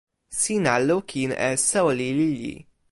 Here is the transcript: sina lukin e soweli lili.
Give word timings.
sina 0.39 0.73
lukin 0.87 1.31
e 1.47 1.49
soweli 1.67 2.09
lili. 2.19 2.53